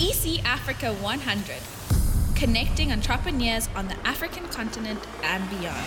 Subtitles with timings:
[0.00, 1.56] EC Africa 100,
[2.34, 5.84] connecting entrepreneurs on the African continent and beyond.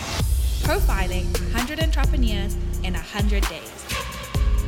[0.62, 2.54] Profiling 100 entrepreneurs
[2.84, 3.86] in 100 days.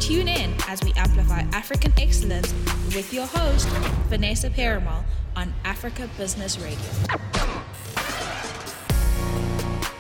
[0.01, 2.53] Tune in as we amplify African excellence
[2.87, 3.69] with your host,
[4.09, 5.05] Vanessa Perumal,
[5.37, 6.91] on Africa Business Radio.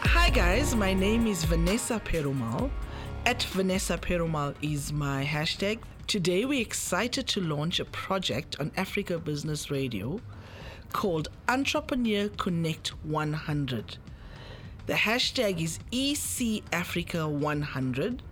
[0.02, 2.68] Hi guys, my name is Vanessa Perumal.
[3.24, 5.78] At Vanessa Perumal is my hashtag.
[6.06, 10.20] Today we're excited to launch a project on Africa Business Radio
[10.92, 13.98] called Entrepreneur Connect 100.
[14.86, 18.22] The hashtag is EC Africa 100.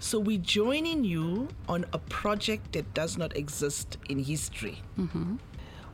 [0.00, 4.82] So we're joining you on a project that does not exist in history.
[4.98, 5.36] Mm-hmm.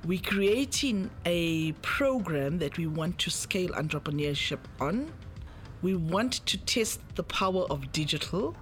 [0.07, 5.13] We're creating a program that we want to scale entrepreneurship on.
[5.83, 8.57] We want to test the power of digital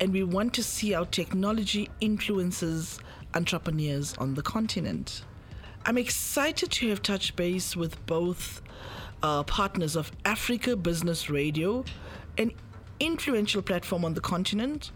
[0.00, 2.98] and we want to see how technology influences
[3.34, 5.24] entrepreneurs on the continent.
[5.86, 8.62] I'm excited to have touched base with both
[9.22, 11.84] uh, partners of Africa Business Radio,
[12.38, 12.52] an
[13.00, 14.92] influential platform on the continent,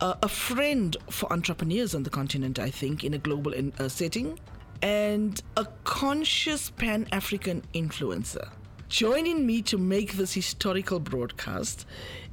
[0.00, 3.88] uh, a friend for entrepreneurs on the continent, I think, in a global in, uh,
[3.88, 4.38] setting,
[4.82, 8.48] and a conscious Pan African influencer.
[8.88, 11.84] Joining me to make this historical broadcast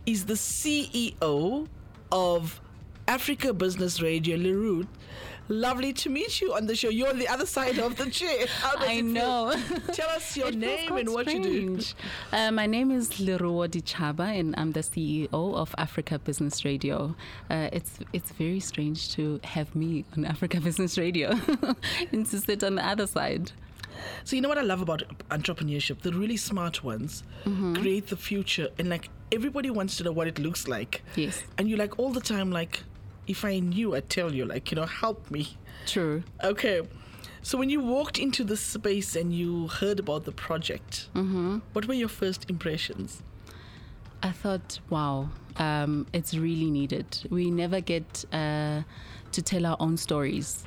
[0.05, 1.67] is the CEO
[2.15, 2.61] of
[3.09, 4.87] Africa Business Radio, Leruo.
[5.49, 6.87] Lovely to meet you on the show.
[6.87, 8.47] You're on the other side of the chair.
[8.79, 9.53] I know.
[9.91, 11.79] Tell us your name and what you do.
[12.31, 17.15] Uh, my name is Leruo Dichaba, and I'm the CEO of Africa Business Radio.
[17.49, 21.37] Uh, it's it's very strange to have me on Africa Business Radio
[22.13, 23.51] and to sit on the other side.
[24.23, 26.01] So you know what I love about entrepreneurship?
[26.01, 27.75] The really smart ones Mm-hmm.
[27.75, 31.03] create the future, and like everybody wants to know what it looks like.
[31.15, 31.43] Yes.
[31.57, 32.83] And you like all the time, like,
[33.27, 35.57] if I knew, I'd tell you, like, you know, help me.
[35.85, 36.23] True.
[36.43, 36.81] Okay.
[37.43, 41.59] So when you walked into the space and you heard about the project, Mm-hmm.
[41.73, 43.21] what were your first impressions?
[44.23, 47.05] I thought, wow, um, it's really needed.
[47.29, 48.81] We never get uh,
[49.31, 50.63] to tell our own stories.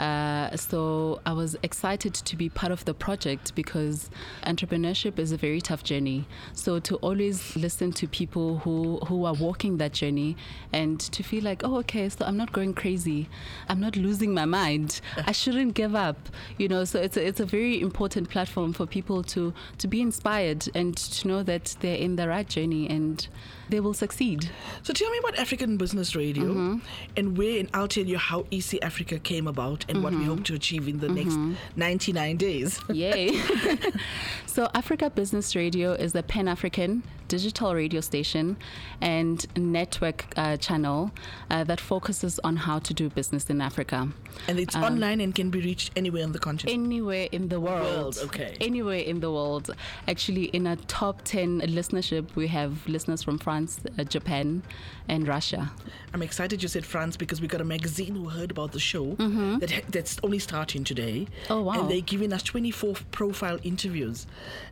[0.00, 4.08] Uh, so I was excited to be part of the project because
[4.44, 6.24] entrepreneurship is a very tough journey.
[6.54, 10.36] So to always listen to people who, who are walking that journey
[10.72, 13.28] and to feel like, oh, okay, so I'm not going crazy.
[13.68, 15.02] I'm not losing my mind.
[15.26, 16.16] I shouldn't give up.
[16.56, 20.00] You know, so it's a, it's a very important platform for people to, to be
[20.00, 23.28] inspired and to know that they're in the right journey and
[23.68, 24.50] they will succeed.
[24.82, 26.78] So tell me about African Business Radio Mm-hmm.
[27.16, 30.28] and where, and I'll tell you how EC Africa came about and what we Mm-hmm.
[30.28, 31.36] hope to achieve in the next
[31.76, 32.80] 99 days.
[32.92, 33.40] Yay.
[34.46, 38.56] so, Africa Business Radio is the pan African digital radio station
[39.00, 41.10] and network uh, channel
[41.50, 44.08] uh, that focuses on how to do business in Africa.
[44.48, 46.74] And it's Um, online and can be reached anywhere on the continent.
[46.86, 48.16] Anywhere in the world.
[48.16, 48.56] World, okay.
[48.60, 49.70] Anywhere in the world.
[50.08, 54.62] Actually, in a top 10 listenership, we have listeners from France, uh, Japan,
[55.08, 55.70] and Russia.
[56.14, 59.14] I'm excited you said France because we got a magazine who heard about the show
[59.60, 61.26] that ha- that's only starting today.
[61.26, 61.52] Mm-hmm.
[61.52, 61.74] Oh, wow.
[61.80, 64.26] And they're giving us 24 profile interviews.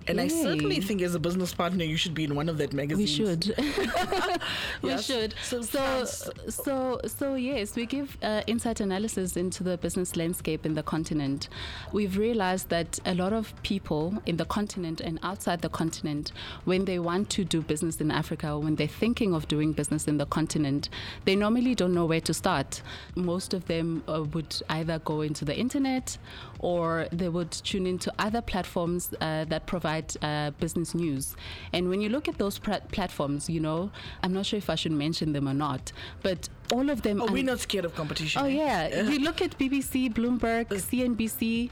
[0.09, 2.73] And I certainly think as a business partner you should be in one of that
[2.73, 2.99] magazine.
[2.99, 3.55] We should.
[4.83, 5.05] we Yes.
[5.05, 5.35] should.
[5.43, 6.05] So So,
[6.49, 11.49] so, so, yes, we give uh, insight analysis into the business landscape in the continent.
[11.93, 16.33] We've realized that a lot of people in the continent and outside the continent,
[16.65, 20.09] when they want to do business in Africa, or when they're thinking of doing business
[20.09, 20.89] in the continent,
[21.25, 22.83] they normally don't know where to start.
[23.15, 26.17] Most of them uh, would either go into the internet
[26.61, 31.37] or they would tune into other platforms uh, that provide uh, business news.
[31.73, 33.91] And when you look at those plat- platforms, you know,
[34.23, 37.21] I'm not sure if I should mention them or not, but all of them.
[37.21, 38.41] Oh, are- we're not scared of competition.
[38.43, 38.49] Oh eh?
[38.51, 41.71] yeah, you look at BBC, Bloomberg, CNBC.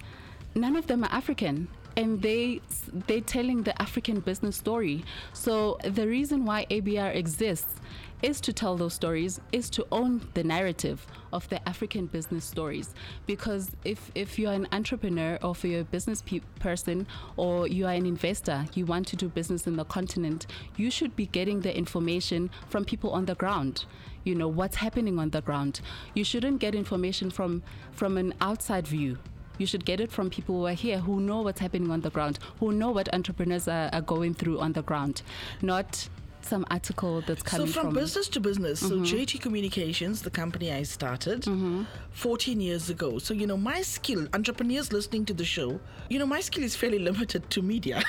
[0.55, 2.61] None of them are African, and they
[3.07, 5.05] they're telling the African business story.
[5.33, 7.81] So the reason why ABR exists
[8.23, 12.95] is to tell those stories, is to own the narrative of the African business stories.
[13.27, 17.07] Because if if you're an entrepreneur or if you're a business pe- person
[17.37, 20.47] or you are an investor, you want to do business in the continent,
[20.77, 23.85] you should be getting the information from people on the ground
[24.25, 25.81] you know what's happening on the ground
[26.13, 29.17] you shouldn't get information from from an outside view
[29.59, 32.11] you should get it from people who are here who know what's happening on the
[32.11, 35.23] ground who know what entrepreneurs are, are going through on the ground
[35.63, 36.09] not
[36.47, 37.67] some article that's coming.
[37.67, 37.73] From.
[37.73, 39.05] So coming from, business to business, Mm-hmm.
[39.05, 41.85] so JT Communications, the company I started mm-hmm.
[42.13, 43.19] 14 years ago.
[43.19, 46.77] So you know my skill, entrepreneurs listening to the show, you know my skill is
[46.77, 48.03] fairly limited to media.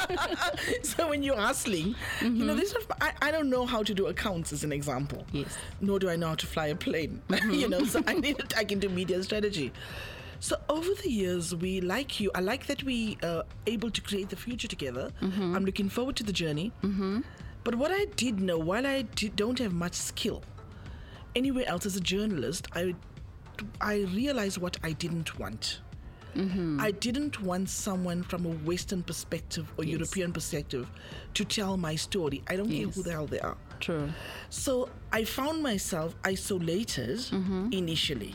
[0.82, 2.56] so when you're hustling, you know mm-hmm.
[2.56, 5.24] this, I, I don't know how to do accounts as an example.
[5.32, 5.56] Yes.
[5.80, 7.22] Nor do I know how to fly a plane.
[7.38, 7.52] Mm-hmm.
[7.52, 8.58] you know, so I need to.
[8.58, 9.70] I can do media strategy.
[10.40, 12.30] So over the years, we like you.
[12.34, 15.10] I like that we are able to create the future together.
[15.20, 15.54] Mm-hmm.
[15.56, 16.72] I'm looking forward to the journey.
[16.82, 17.20] Mm-hmm.
[17.64, 20.42] But what I did know, while I did, don't have much skill
[21.36, 22.94] anywhere else as a journalist, I
[23.80, 25.80] I realized what I didn't want.
[26.36, 26.80] Mm-hmm.
[26.80, 29.92] I didn't want someone from a Western perspective or Yes.
[29.92, 30.88] European perspective
[31.34, 32.42] to tell my story.
[32.46, 33.56] I don't care who the hell they are.
[33.80, 34.08] True.
[34.50, 37.70] So I found myself isolated Mm-hmm.
[37.72, 38.34] initially.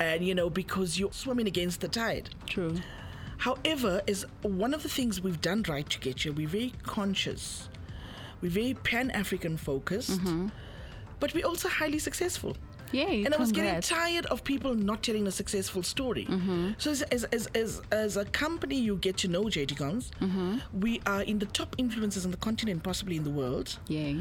[0.00, 2.30] And, you know, because you're swimming against the tide.
[2.46, 2.76] True.
[3.38, 7.68] However, is one of the things we've done right to get here, we're very conscious,
[8.42, 10.48] we're very pan African focused, mm-hmm.
[11.20, 12.56] but we're also highly successful.
[12.92, 13.24] Yay.
[13.24, 16.24] And I was getting tired of people not telling a successful story.
[16.24, 16.72] Mm-hmm.
[16.78, 20.10] So, as, as, as, as, as a company, you get to know JT Coms.
[20.20, 20.58] Mm-hmm.
[20.80, 23.78] We are in the top influencers on the continent, possibly in the world.
[23.88, 24.18] Yay.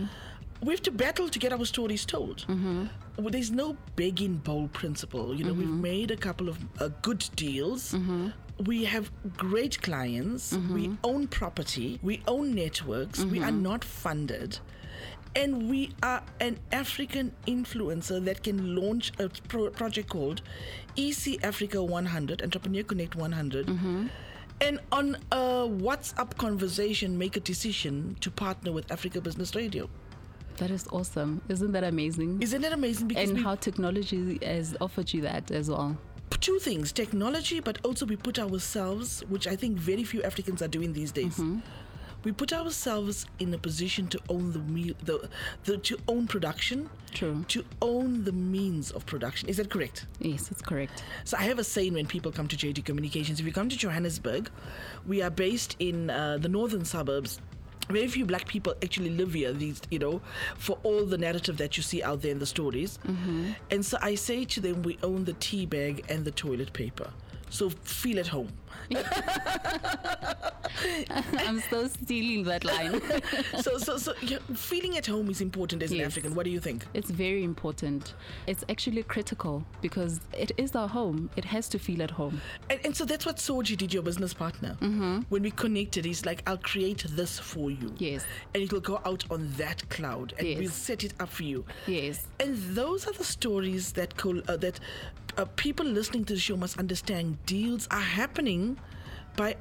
[0.61, 2.45] We have to battle to get our stories told.
[2.47, 2.85] Mm-hmm.
[3.17, 5.35] Well, there's no begging bowl principle.
[5.35, 5.81] You know, we've mm-hmm.
[5.81, 7.93] made a couple of uh, good deals.
[7.93, 8.29] Mm-hmm.
[8.65, 10.53] We have great clients.
[10.69, 11.97] We own property.
[12.03, 13.23] We own networks.
[13.23, 14.59] We are not funded.
[15.35, 20.41] And we are an African influencer that can launch a pro- project called
[20.97, 24.09] EC Africa 100, Entrepreneur Connect 100.
[24.61, 29.89] And on a WhatsApp conversation, make a decision to partner with Africa Business Radio.
[30.59, 31.41] That is awesome.
[31.47, 32.41] Isn't that amazing?
[32.41, 33.07] Isn't it amazing?
[33.07, 35.97] Because and we how technology has offered you that as well.
[36.41, 40.67] two things technology, but also we put ourselves, which I think very few Africans are
[40.67, 41.39] doing these days.
[42.25, 45.29] We put ourselves in a position to own the, me- the,
[45.63, 47.45] the to own production, True.
[47.47, 49.47] to own the means of production.
[49.47, 50.05] Is that correct?
[50.19, 51.01] Yes, it's correct.
[51.23, 53.39] So I have a saying when people come to JT Communications.
[53.39, 54.49] If you come to Johannesburg,
[55.07, 57.39] we are based in uh, the northern suburbs.
[57.87, 59.51] Very few black people actually live here.
[59.51, 60.21] These, you know,
[60.57, 62.99] for all the narrative that you see out there in the stories.
[63.07, 63.51] Mm-hmm.
[63.71, 67.09] And so I say to them, we own the tea bag and the toilet paper.
[67.49, 68.49] So feel at home.
[71.37, 73.01] I'm still stealing that line.
[73.61, 74.13] so, so, so
[74.55, 76.35] feeling at home is important as an African.
[76.35, 76.85] What do you think?
[76.93, 78.13] It's very important.
[78.47, 81.29] It's actually critical because it is our home.
[81.35, 82.41] It has to feel at home.
[82.69, 84.75] And, and so that's what Soji did, your business partner.
[85.29, 87.93] When we connected, he's like, I'll create this for you.
[87.97, 88.25] Yes.
[88.53, 90.59] And it will go out on that cloud and Yes.
[90.59, 91.65] we'll set it up for you.
[91.87, 92.25] Yes.
[92.39, 94.79] And those are the stories that col- uh, that
[95.39, 97.37] uh, people listening to the show must understand.
[97.45, 98.77] Deals are happening
[99.37, 99.55] by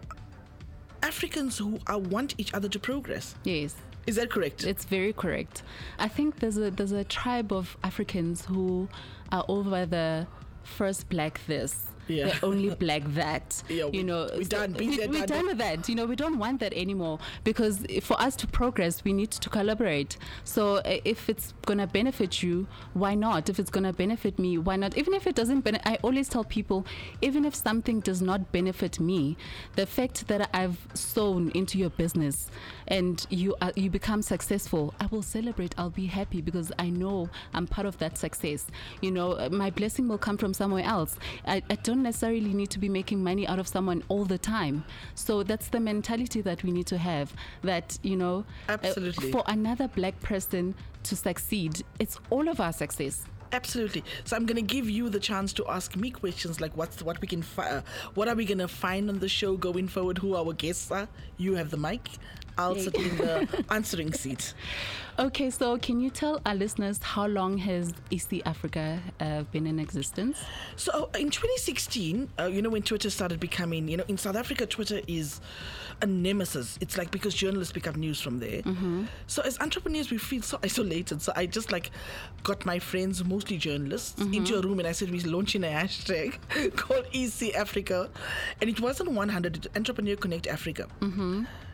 [1.03, 3.37] Africans who uh, want each other to progress.
[3.45, 3.77] Yes.
[4.07, 4.65] Is that correct?
[4.65, 5.63] It's very correct.
[5.99, 8.89] I think there's a there's a tribe of Africans who
[9.31, 10.27] are over the
[10.65, 11.91] first black this.
[12.09, 12.29] Yeah.
[12.29, 13.63] The only black that.
[13.79, 15.89] Yeah, you know, we done, we, we're done with that.
[15.89, 19.49] You know, we don't want that anymore because for us to progress, we need to
[19.51, 20.17] collaborate.
[20.45, 23.49] So if it's gonna benefit you, why not?
[23.49, 24.97] If it's gonna benefit me, why not?
[24.97, 26.87] Even if it doesn't benefit, I always tell people,
[27.21, 29.37] even if something does not benefit me,
[29.77, 32.51] the fact that I've sown into your business
[32.87, 35.75] and you are, you become successful, I will celebrate.
[35.79, 38.67] I'll be happy because I know I'm part of that success.
[39.03, 41.17] You know, my blessing will come from somewhere else.
[41.47, 44.85] I, I don't necessarily need to be making money out of someone all the time.
[45.15, 47.33] So that's the mentality that we need to have.
[47.63, 49.33] That you know, uh, Absolutely.
[49.33, 50.75] for another black person
[51.05, 53.25] to succeed, it's all of our success.
[53.53, 54.05] Absolutely.
[54.25, 57.21] So I'm going to give you the chance to ask me questions like what's what
[57.21, 57.81] we can fi- uh,
[58.15, 60.19] what are we going to find on the show going forward?
[60.19, 61.09] Who our guests are?
[61.39, 62.11] You have the mic.
[62.59, 64.55] I'll sit in the answering seat.
[65.21, 69.81] Okay, so can you tell our listeners how long has EC Africa uh, been in
[69.81, 70.39] existence?
[70.77, 74.37] So uh, in 2016, uh, you know, when Twitter started becoming, you know, in South
[74.37, 75.41] Africa, Twitter is
[76.03, 76.79] a nemesis.
[76.81, 78.63] It's like because journalists pick up news from there.
[79.27, 81.21] So as entrepreneurs, we feel so isolated.
[81.21, 81.91] So I just like
[82.45, 86.39] got my friends, mostly journalists, into a room and I said, we're launching a hashtag
[86.77, 88.09] called EC Africa.
[88.61, 90.87] And it wasn't 100, Entrepreneur Connect Africa.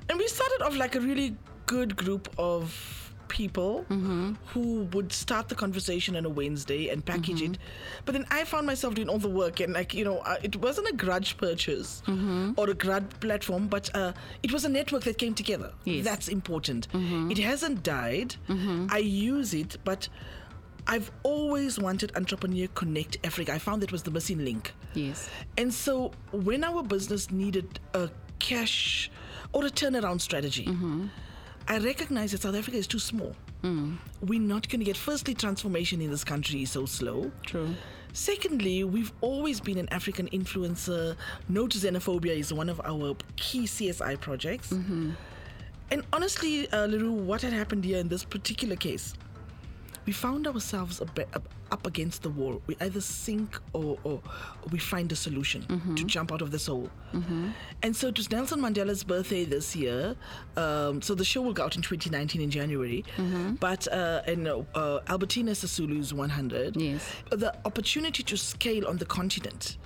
[0.08, 4.34] And we started off like a really good group of people mm-hmm.
[4.48, 7.54] who would start the conversation on a Wednesday and package mm-hmm.
[7.54, 7.58] it.
[8.04, 10.56] But then I found myself doing all the work and like, you know, uh, it
[10.56, 12.52] wasn't a grudge purchase mm-hmm.
[12.56, 15.72] or a grudge platform, but uh, it was a network that came together.
[15.84, 16.04] Yes.
[16.04, 16.86] That's important.
[16.94, 18.36] It hasn't died.
[18.90, 20.08] I use it, but
[20.86, 23.54] I've always wanted Entrepreneur Connect Africa.
[23.54, 24.72] I found that was the missing link.
[24.92, 25.28] Yes.
[25.56, 29.10] And so when our business needed a cash
[29.52, 31.06] or a turnaround strategy, mm-hmm.
[31.68, 33.34] I recognize that South Africa is too small.
[33.62, 33.96] Mm.
[34.20, 37.32] We're not going to get, firstly, transformation in this country is so slow.
[37.46, 37.74] True.
[38.12, 41.16] Secondly, we've always been an African influencer.
[41.48, 44.70] No to Xenophobia is one of our key CSI projects.
[44.70, 45.12] Mm-hmm.
[45.90, 49.14] And honestly, uh, Leruo, what had happened here in this particular case?
[50.06, 51.48] We found ourselves a bit up,
[51.86, 52.62] against the wall.
[52.68, 54.20] We either sink or, or,
[54.70, 56.88] we find a solution to jump out of this hole.
[57.82, 60.14] And so it was Nelson Mandela's birthday this year.
[60.56, 63.04] Um, so the show will go out in 2019 in January.
[63.58, 66.76] But uh, and uh, Albertina Sisulu's 100.
[66.76, 67.10] Yes.
[67.30, 69.76] The opportunity to scale on the continent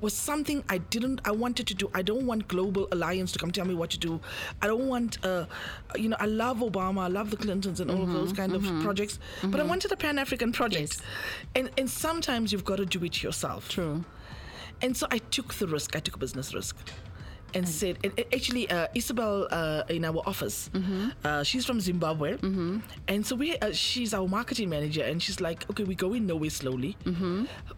[0.00, 1.90] was something I didn't I wanted to do.
[1.94, 4.20] I don't want global alliance to come tell me what to do.
[4.62, 5.46] I don't want uh
[5.96, 8.62] you know, I love Obama, I love the Clintons and all of those kind of
[8.82, 9.18] projects.
[9.42, 10.92] But I wanted a Pan African project.
[10.98, 11.02] Yes.
[11.54, 13.68] And and sometimes you've got to do it yourself.
[13.68, 14.04] True.
[14.82, 15.96] And so I took the risk.
[15.96, 16.76] I took a business risk.
[17.54, 20.68] And said, and actually, uh, Isabel uh, in our office,
[21.24, 22.36] uh, she's from Zimbabwe,
[23.08, 26.50] and so we, uh, she's our marketing manager, and she's like, okay, we're going nowhere
[26.50, 26.96] slowly.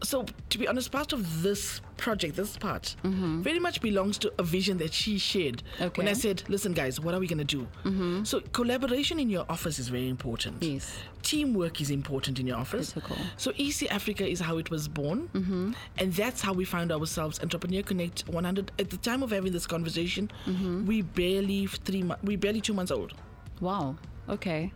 [0.02, 3.43] So to be honest, part of this project, this part, mm-hmm.
[3.43, 5.62] very much belongs to a vision that she shared.
[5.97, 7.67] When I said, listen, guys, what are we gonna do?
[7.85, 8.25] Mm-hmm.
[8.25, 10.62] So collaboration in your office is very important.
[10.62, 10.99] Yes.
[11.23, 12.93] Teamwork is important in your office.
[12.93, 13.17] Critical.
[13.37, 15.73] So EC Africa is how it was born, mm-hmm.
[15.99, 17.40] and that's how we found ourselves.
[17.40, 18.73] Entrepreneur Connect 100.
[18.78, 20.87] At the time of having this conversation, mm-hmm.
[20.87, 23.14] we barely three, we barely two months old.
[23.61, 23.97] Wow.
[24.28, 24.73] Okay.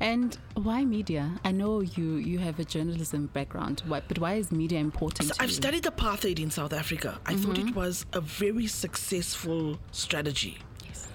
[0.00, 1.32] And why media?
[1.44, 5.28] I know you you have a journalism background, but why is media important?
[5.30, 5.54] So I've you?
[5.54, 7.18] studied apartheid in South Africa.
[7.26, 10.58] I thought it was a very successful strategy.
[10.86, 11.08] Yes.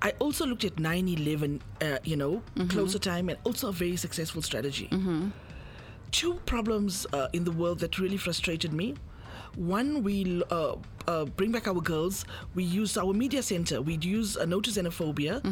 [0.00, 3.96] I also looked at 9 11, uh, you know, closer time, and also a very
[3.96, 4.88] successful strategy.
[6.10, 8.94] Two problems uh, in the world that really frustrated me.
[9.56, 10.76] One, we uh,
[11.06, 12.24] uh, bring back our girls.
[12.54, 13.80] We use our media center.
[13.82, 15.42] We'd use uh, Notice Xenophobia.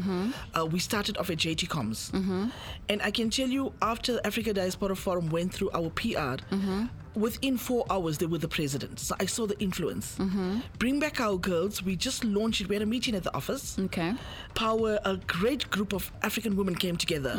[0.56, 2.10] Uh, we started off at JT Coms.
[2.88, 6.36] And I can tell you, after Africa Diaspora Forum went through our PR,
[7.16, 9.00] within four hours they were the president.
[9.00, 10.16] So I saw the influence.
[10.78, 11.82] Bring back our girls.
[11.82, 12.68] We just launched it.
[12.68, 13.78] We had a meeting at the office.
[13.78, 14.14] Okay.
[14.54, 17.34] Power, a great group of African women came together.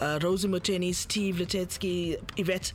[0.00, 2.72] Uh, Rosie Motene, Steve Letsike, Yvette.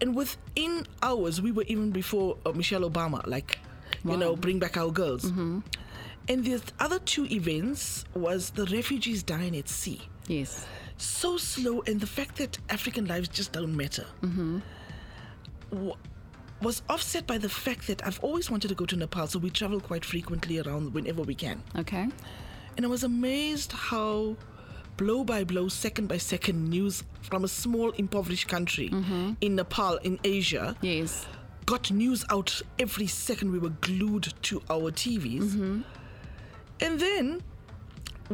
[0.00, 3.58] And within hours, we were even before uh, Michelle Obama, like,
[4.04, 5.24] you know, bring back our girls.
[6.28, 10.00] And the other two events was the refugees dying at sea.
[10.28, 10.64] Yes.
[10.96, 14.06] So slow, and the fact that African lives just don't matter.
[15.72, 15.96] Wa-
[16.60, 19.50] was offset by the fact that I've always wanted to go to Nepal, so we
[19.50, 21.62] travel quite frequently around whenever we can.
[21.76, 22.08] Okay.
[22.76, 24.36] And I was amazed how
[24.96, 29.32] blow by blow, second by second news from a small, impoverished country mm-hmm.
[29.40, 31.26] in Nepal, in Asia, Yes.
[31.66, 33.50] got news out every second.
[33.52, 35.42] We were glued to our TVs.
[35.42, 35.80] Mm-hmm.
[36.80, 37.42] And then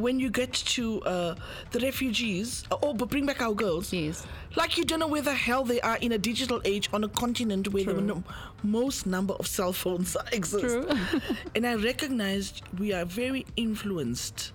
[0.01, 1.35] when you get to uh,
[1.71, 3.91] the refugees, uh, oh, but bring back our girls.
[3.93, 4.25] Yes.
[4.55, 7.07] Like you don't know where the hell they are in a digital age on a
[7.09, 8.23] continent where the no,
[8.63, 10.63] most number of cell phones exist.
[10.63, 10.89] True.
[11.55, 14.53] and I recognized we are very influenced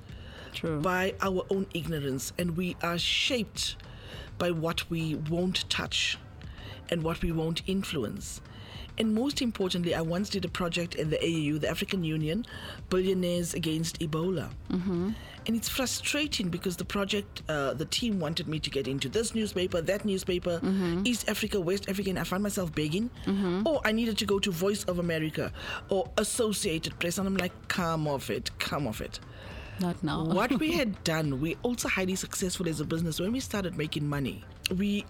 [0.53, 0.81] True.
[0.81, 3.77] by our own ignorance and we are shaped
[4.39, 6.19] by what we won't touch
[6.91, 8.41] and what we won't influence.
[8.99, 12.47] And most importantly, I once did a project in the AU, the African Union,
[12.91, 14.51] Billionaires Against Ebola.
[14.71, 15.11] Mm-hmm.
[15.47, 19.35] And it's frustrating because the project, uh, the team wanted me to get into this
[19.35, 20.59] newspaper, that newspaper,
[21.05, 23.11] East Africa, West Africa, and I found myself begging.
[23.67, 25.53] Or I needed to go to Voice of America
[25.91, 27.19] or Associated Press.
[27.19, 29.21] And I'm like, come off it, come off it
[29.81, 30.25] Not now.
[30.25, 33.21] what we had done, we also highly successful as a business.
[33.21, 34.43] When we started making money,
[34.75, 35.05] we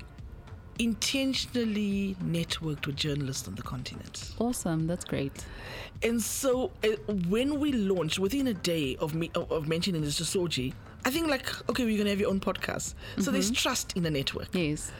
[0.79, 4.33] intentionally networked with journalists on the continent.
[4.39, 4.87] Awesome.
[4.87, 5.45] That's great.
[6.03, 6.89] And so uh,
[7.29, 10.73] when we launched, within a day of me of, of mentioning this to Soji,
[11.05, 12.95] I think like, okay, we're gonna have your own podcast.
[13.19, 13.55] So there's mm-hmm.
[13.55, 14.49] trust in the network.
[14.53, 14.91] Yes.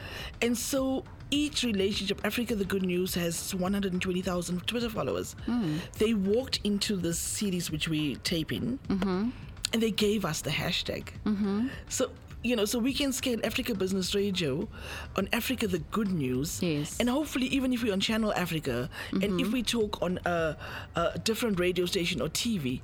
[0.41, 5.35] And so each relationship, Africa the Good News has 120,000 Twitter followers.
[5.45, 5.77] Hmm.
[5.97, 9.29] They walked into this series which we tape in, mm-hmm.
[9.73, 11.07] and they gave us the hashtag.
[11.25, 11.67] Mm-hmm.
[11.89, 12.11] So
[12.45, 14.67] you know, so we can scale Africa Business Radio
[15.15, 16.97] on Africa the Good News, Yes.
[16.99, 20.55] and hopefully even if we're on Channel Africa, and if we talk on a,
[20.95, 22.81] a different radio station or TV,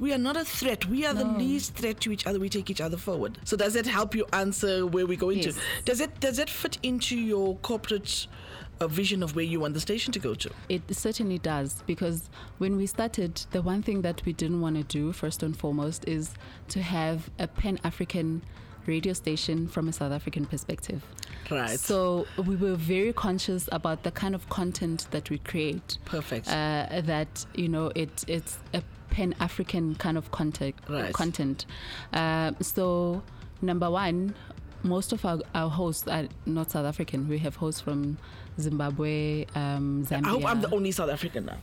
[0.00, 0.86] we are not a threat.
[0.86, 2.40] We are the least threat to each other.
[2.40, 3.38] We take each other forward.
[3.44, 5.54] So does that help you answer where we're going Yes.
[5.54, 5.60] to?
[5.84, 8.26] Does it does that fit into your corporate
[8.80, 10.50] uh, vision of where you want the station to go to?
[10.68, 12.28] It certainly does because
[12.58, 16.08] when we started, the one thing that we didn't want to do, first and foremost,
[16.08, 16.34] is
[16.70, 18.42] to have a pan African
[18.86, 21.02] radio station from a South African perspective.
[21.50, 21.78] Right.
[21.78, 25.98] So we were very conscious about the kind of content that we create.
[26.04, 26.48] Perfect.
[26.48, 30.74] Uh, that you know, it it's a pan African kind of content.
[30.88, 31.12] Right.
[31.12, 31.66] Content.
[32.12, 33.22] Uh, so
[33.62, 34.34] number one.
[34.86, 37.26] Most of our, our hosts are not South African.
[37.26, 38.18] We have hosts from
[38.60, 40.26] Zimbabwe, um, Zambia.
[40.26, 41.56] I hope I'm the only South African now.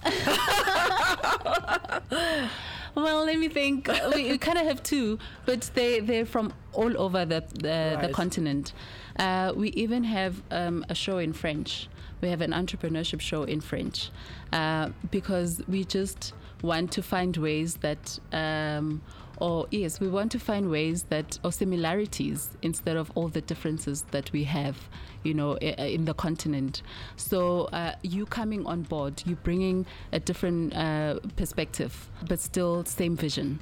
[2.96, 3.88] Well, let me think.
[4.16, 8.10] we, we kind of have two, but they they're from all over the the, the
[8.14, 8.74] continent.
[9.18, 11.88] Uh, we even have um, a show in French.
[12.22, 14.12] We have an entrepreneurship show in French
[14.54, 18.20] uh, because we just want to find ways that.
[18.32, 19.02] Um,
[19.42, 24.04] or yes, we want to find ways that or similarities instead of all the differences
[24.12, 24.88] that we have,
[25.24, 26.84] you know, in the continent.
[27.16, 33.18] So uh, you coming on board, you bringing a different uh, perspective, but still same
[33.18, 33.60] vision.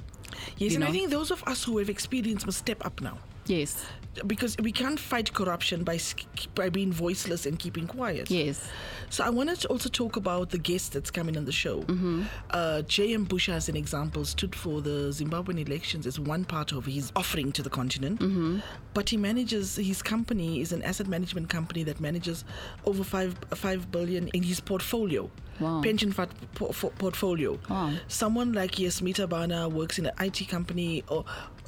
[0.58, 3.16] Yes, and I think those of us who have experience must step up now.
[3.50, 3.84] Yes,
[4.26, 5.98] Because we can't fight corruption by
[6.54, 8.30] by being voiceless and keeping quiet.
[8.30, 8.68] yes,
[9.08, 11.82] So I wanted to also talk about the guest that's coming on the show.
[11.82, 12.22] Mm-hmm.
[12.50, 13.24] Uh, J.M.
[13.24, 17.52] Bush, as an example, stood for the Zimbabwean elections as one part of his offering
[17.52, 18.20] to the continent.
[18.20, 18.58] Mm-hmm.
[18.94, 22.44] But he manages his company is an asset management company that manages
[22.84, 23.32] over five
[23.64, 25.30] five billion in his portfolio.
[25.60, 25.82] Wow.
[25.82, 26.30] Pension fund
[26.98, 27.58] portfolio.
[27.68, 27.92] Wow.
[28.08, 31.24] Someone like Yasmita Bana works in an IT company or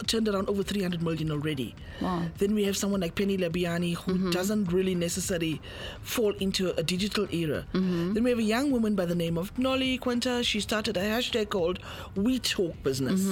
[0.06, 1.74] turned around over 300 million already.
[2.00, 2.22] Wow.
[2.38, 5.60] Then we have someone like Penny Labiani who doesn't really necessarily
[6.02, 7.64] fall into a digital era.
[7.72, 10.42] Then we have a young woman by the name of Nolly Quenta.
[10.44, 11.78] She started a hashtag called
[12.16, 13.22] We Talk Business.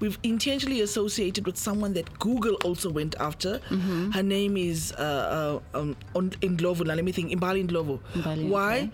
[0.00, 3.58] We've intentionally associated with someone that Google also went after.
[4.12, 6.86] Her name is uh, uh, um, Ndlovu.
[6.86, 7.32] Now let me think.
[7.32, 8.00] Imbali Ndlovu.
[8.48, 8.76] Why?
[8.76, 8.90] okay.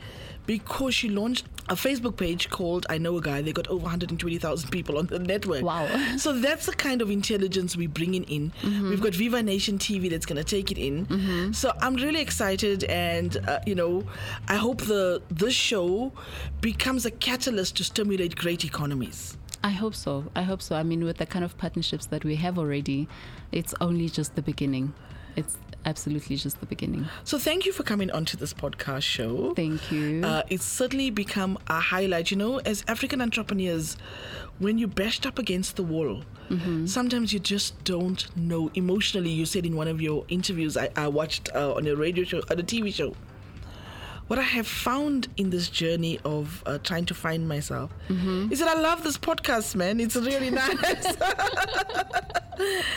[0.47, 3.42] Because she launched a Facebook page called I Know a Guy.
[3.42, 5.62] They got over 120,000 people on the network.
[5.62, 5.87] Wow.
[6.18, 8.52] So that's the kind of intelligence we're bringing in.
[8.62, 11.52] We've got Viva Nation TV that's going to take it in.
[11.54, 14.04] So I'm really excited, and uh, you know,
[14.49, 16.12] I hope the this show
[16.61, 19.37] becomes a catalyst to stimulate great economies.
[19.62, 20.25] I hope so.
[20.35, 20.75] I hope so.
[20.75, 23.09] I mean, with the kind of partnerships that we have already,
[23.52, 24.94] it's only just the beginning.
[25.37, 27.06] It's absolutely just the beginning.
[27.25, 29.54] So thank you for coming onto this podcast show.
[29.54, 30.22] Thank you.
[30.25, 32.30] Uh, it's certainly become a highlight.
[32.30, 33.96] You know, as African entrepreneurs,
[34.58, 36.22] when you're bashed up against the wall,
[36.84, 39.30] sometimes you just don't know emotionally.
[39.30, 42.42] You said in one of your interviews I, I watched uh, on a radio show,
[42.50, 43.14] on a TV show.
[44.30, 48.69] What I have found in this journey of uh, trying to find myself is that
[48.69, 49.99] I love this podcast, man.
[49.99, 50.71] It's really nice.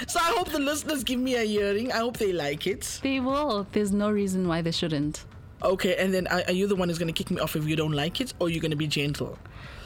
[0.07, 1.91] so I hope the listeners give me a hearing.
[1.91, 2.99] I hope they like it.
[3.01, 3.65] they will.
[3.71, 5.25] There's no reason why they shouldn't.
[5.63, 7.65] Okay, and then are, are you the one who's going to kick me off if
[7.67, 9.39] you don't like it, or you're going to be gentle?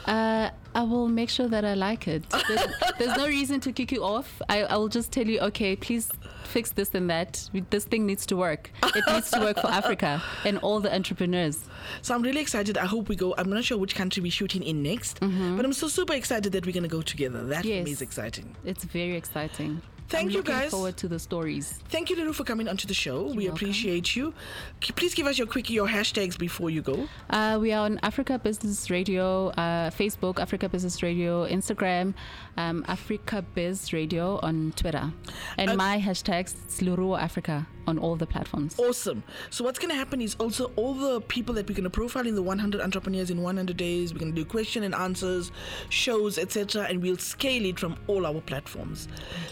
[0.04, 2.24] Uh, I will make sure that I like it.
[2.48, 2.66] There's,
[2.98, 4.40] there's no reason to kick you off.
[4.48, 6.10] I, I will just tell you, okay, please
[6.44, 7.48] fix this and that.
[7.70, 8.70] This thing needs to work.
[8.82, 11.64] It needs to work for Africa and all the entrepreneurs.
[12.02, 12.78] So I'm really excited.
[12.78, 13.34] I hope we go.
[13.38, 15.56] I'm not sure which country we're shooting in next, mm-hmm.
[15.56, 17.44] but I'm so super excited that we're going to go together.
[17.44, 17.88] That for me Yes.
[17.88, 18.54] is exciting.
[18.64, 19.82] It's very exciting.
[20.08, 20.70] Thank I'm you, looking guys.
[20.70, 21.78] forward to the stories.
[21.90, 23.24] Thank you, Lulu, for coming onto the show.
[23.24, 23.48] we welcome.
[23.54, 24.32] appreciate you.
[24.82, 27.06] C- Please give us your quick your hashtags before you go.
[27.28, 32.14] Uh, we are on Africa Business Radio, uh, Facebook, Africa Business Radio, Instagram,
[32.56, 35.12] um, Africa Biz Radio on Twitter.
[35.58, 38.78] And Uh, my hashtags, it's Leruo Africa on all the platforms.
[38.78, 39.22] Awesome.
[39.50, 42.26] So what's going to happen is also all the people that we're going to profile
[42.26, 44.12] in the 100 entrepreneurs in 100 days.
[44.12, 45.50] We're going to do question and answers,
[45.88, 49.08] shows, etc., and we'll scale it from all our platforms.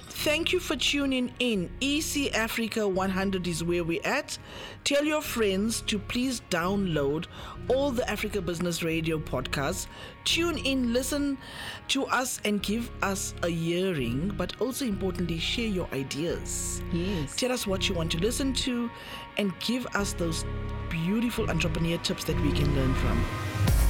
[0.08, 1.70] Thank you for tuning in.
[1.80, 4.38] EC Africa 100 is where we're at.
[4.84, 7.26] Tell your friends to please download
[7.68, 9.86] all the Africa Business Radio podcasts.
[10.26, 11.38] Tune in, listen
[11.88, 14.34] to us, and give us a hearing.
[14.36, 16.82] But also importantly, share your ideas.
[16.92, 17.36] Yes.
[17.36, 18.90] Tell us what you want to listen to
[19.38, 20.44] and give us those
[20.90, 23.85] beautiful entrepreneur tips that we can learn from.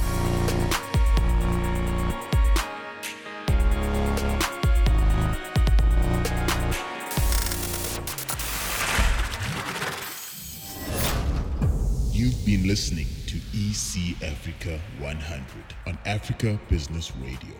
[12.77, 15.43] Listening to EC Africa 100
[15.87, 17.55] on Africa Business Radio.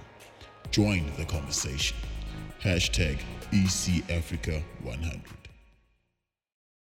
[0.69, 1.97] Join the conversation.
[2.61, 3.19] Hashtag
[3.51, 5.46] EC Africa 100.